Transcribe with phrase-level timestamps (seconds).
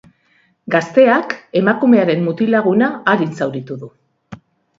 [0.75, 3.93] Gazteak emakumearen mutil-laguna arin zauritu du.